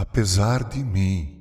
[0.00, 1.36] apesar de mim.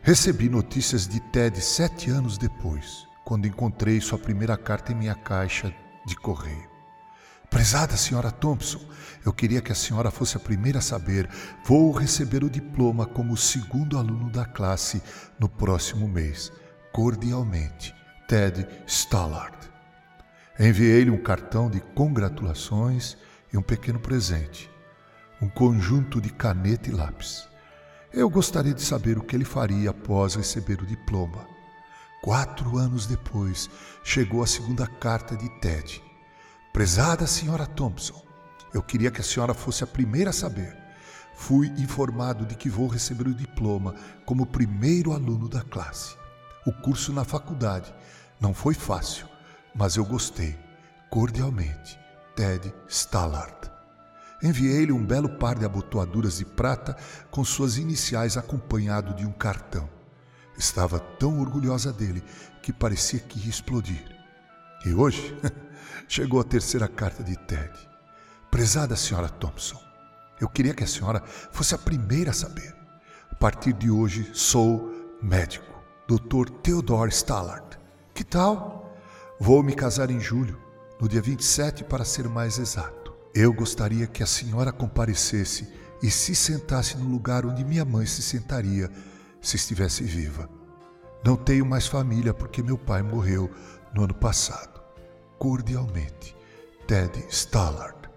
[0.00, 5.72] Recebi notícias de Ted sete anos depois, quando encontrei sua primeira carta em minha caixa
[6.06, 6.71] de correio.
[7.62, 8.80] Prezada senhora Thompson,
[9.24, 11.30] eu queria que a senhora fosse a primeira a saber.
[11.64, 15.00] Vou receber o diploma como segundo aluno da classe
[15.38, 16.50] no próximo mês.
[16.92, 17.94] Cordialmente,
[18.26, 19.56] Ted Stallard.
[20.58, 23.16] Enviei-lhe um cartão de congratulações
[23.52, 24.68] e um pequeno presente,
[25.40, 27.48] um conjunto de caneta e lápis.
[28.12, 31.46] Eu gostaria de saber o que ele faria após receber o diploma.
[32.24, 33.70] Quatro anos depois,
[34.02, 36.02] chegou a segunda carta de Ted.
[36.72, 38.24] Prezada senhora Thompson,
[38.72, 40.74] eu queria que a senhora fosse a primeira a saber.
[41.36, 43.94] Fui informado de que vou receber o diploma
[44.24, 46.16] como primeiro aluno da classe.
[46.66, 47.92] O curso na faculdade
[48.40, 49.28] não foi fácil,
[49.74, 50.58] mas eu gostei.
[51.10, 52.00] Cordialmente,
[52.34, 53.70] Ted Stallard.
[54.42, 56.96] Enviei-lhe um belo par de abotoaduras de prata
[57.30, 59.90] com suas iniciais acompanhado de um cartão.
[60.56, 62.24] Estava tão orgulhosa dele
[62.62, 64.11] que parecia que ia explodir.
[64.84, 65.36] E hoje
[66.08, 67.70] chegou a terceira carta de Ted.
[68.50, 69.80] Prezada senhora Thompson,
[70.40, 72.74] eu queria que a senhora fosse a primeira a saber.
[73.30, 75.72] A partir de hoje sou médico,
[76.06, 76.50] Dr.
[76.62, 77.78] Theodore Stallard.
[78.12, 78.94] Que tal?
[79.40, 80.60] Vou me casar em julho,
[81.00, 83.14] no dia 27 para ser mais exato.
[83.34, 88.20] Eu gostaria que a senhora comparecesse e se sentasse no lugar onde minha mãe se
[88.20, 88.90] sentaria
[89.40, 90.48] se estivesse viva.
[91.24, 93.50] Não tenho mais família porque meu pai morreu
[93.94, 94.71] no ano passado.
[95.42, 96.36] Cordialmente,
[96.86, 98.08] Ted Stallard.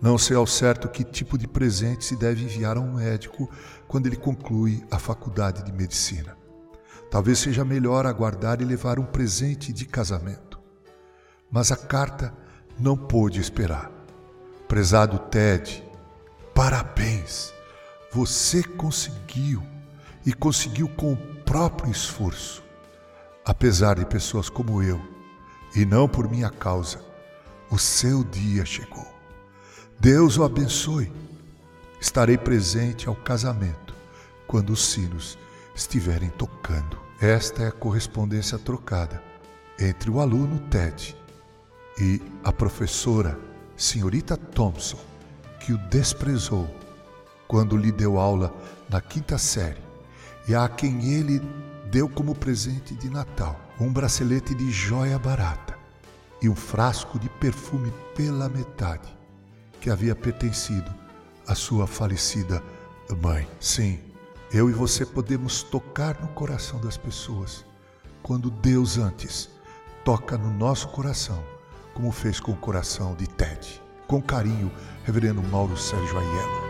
[0.00, 3.50] Não sei ao certo que tipo de presente se deve enviar a um médico
[3.86, 6.34] quando ele conclui a faculdade de medicina.
[7.10, 10.58] Talvez seja melhor aguardar e levar um presente de casamento.
[11.50, 12.32] Mas a carta
[12.80, 13.92] não pôde esperar.
[14.66, 15.84] Prezado Ted,
[16.54, 17.52] parabéns!
[18.12, 19.62] Você conseguiu
[20.24, 22.64] e conseguiu com o próprio esforço.
[23.44, 25.15] Apesar de pessoas como eu,
[25.74, 27.04] e não por minha causa,
[27.70, 29.06] o seu dia chegou.
[29.98, 31.12] Deus o abençoe.
[32.00, 33.94] Estarei presente ao casamento
[34.46, 35.38] quando os sinos
[35.74, 36.98] estiverem tocando.
[37.20, 39.22] Esta é a correspondência trocada
[39.78, 41.16] entre o aluno Ted
[41.98, 43.38] e a professora
[43.76, 44.98] senhorita Thompson,
[45.60, 46.68] que o desprezou
[47.48, 48.54] quando lhe deu aula
[48.88, 49.80] na quinta série,
[50.48, 51.40] e a quem ele
[51.90, 55.76] deu como presente de Natal um bracelete de joia barata
[56.40, 59.08] e um frasco de perfume pela metade,
[59.80, 60.92] que havia pertencido
[61.46, 62.62] à sua falecida
[63.22, 63.46] mãe.
[63.60, 64.00] Sim,
[64.52, 67.64] eu e você podemos tocar no coração das pessoas
[68.22, 69.48] quando Deus antes
[70.04, 71.42] toca no nosso coração
[71.94, 73.82] como fez com o coração de Ted.
[74.06, 74.70] Com carinho,
[75.04, 76.65] Reverendo Mauro Sérgio Aiello.